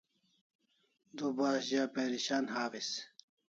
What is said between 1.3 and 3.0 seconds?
bas za perishan hawis